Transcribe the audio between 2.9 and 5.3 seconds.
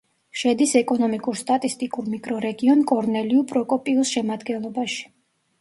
კორნელიუ-პროკოპიუს შემადგენლობაში.